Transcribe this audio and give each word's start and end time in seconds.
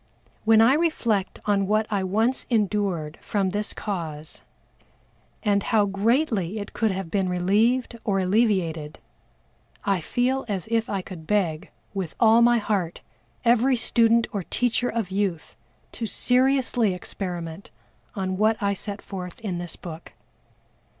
When 0.45 0.61
I 0.61 0.73
reflect 0.73 1.37
on 1.45 1.67
what 1.67 1.85
I 1.93 2.03
once 2.03 2.47
endured 2.49 3.19
from 3.21 3.51
this 3.51 3.71
cause, 3.71 4.41
and 5.43 5.61
how 5.61 5.85
greatly 5.85 6.57
it 6.57 6.73
could 6.73 6.89
have 6.89 7.11
been 7.11 7.29
relieved 7.29 7.99
or 8.03 8.17
alleviated, 8.17 8.97
I 9.85 10.01
feel 10.01 10.43
as 10.47 10.67
if 10.71 10.89
I 10.89 11.03
could 11.03 11.27
beg, 11.27 11.69
with 11.93 12.15
all 12.19 12.41
my 12.41 12.57
heart, 12.57 13.01
every 13.45 13.75
student 13.75 14.25
or 14.33 14.41
teacher 14.41 14.89
of 14.89 15.11
youth 15.11 15.55
to 15.91 16.07
seriously 16.07 16.95
experiment 16.95 17.69
on 18.15 18.37
what 18.37 18.57
I 18.59 18.73
set 18.73 19.03
forth 19.03 19.39
in 19.41 19.59
this 19.59 19.75
book. 19.75 20.13